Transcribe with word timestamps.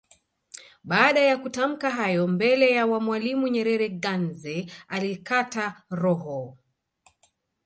Baada 0.83 1.19
ya 1.19 1.37
kutamka 1.37 1.89
hayo 1.89 2.27
mbele 2.27 2.71
ya 2.71 2.87
Mwalimu 2.87 3.47
Nyerere 3.47 3.89
Ganze 3.89 4.71
alikata 4.87 5.83
roho 5.89 6.57